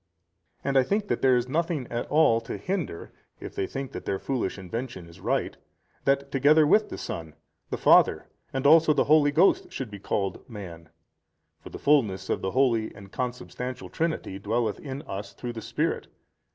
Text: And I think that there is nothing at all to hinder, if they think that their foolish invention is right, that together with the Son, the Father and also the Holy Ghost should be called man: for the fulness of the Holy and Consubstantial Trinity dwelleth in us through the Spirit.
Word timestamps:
And 0.63 0.79
I 0.79 0.81
think 0.81 1.09
that 1.09 1.21
there 1.21 1.37
is 1.37 1.47
nothing 1.47 1.85
at 1.91 2.07
all 2.09 2.41
to 2.41 2.57
hinder, 2.57 3.11
if 3.39 3.53
they 3.53 3.67
think 3.67 3.91
that 3.91 4.05
their 4.05 4.17
foolish 4.17 4.57
invention 4.57 5.07
is 5.07 5.19
right, 5.19 5.55
that 6.05 6.31
together 6.31 6.65
with 6.65 6.89
the 6.89 6.97
Son, 6.97 7.35
the 7.69 7.77
Father 7.77 8.27
and 8.51 8.65
also 8.65 8.93
the 8.93 9.03
Holy 9.03 9.31
Ghost 9.31 9.71
should 9.71 9.91
be 9.91 9.99
called 9.99 10.43
man: 10.49 10.89
for 11.59 11.69
the 11.69 11.77
fulness 11.77 12.31
of 12.31 12.41
the 12.41 12.49
Holy 12.49 12.91
and 12.95 13.11
Consubstantial 13.11 13.89
Trinity 13.89 14.39
dwelleth 14.39 14.79
in 14.79 15.03
us 15.03 15.33
through 15.33 15.53
the 15.53 15.61
Spirit. 15.61 16.07